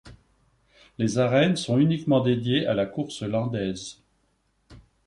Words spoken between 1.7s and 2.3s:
uniquement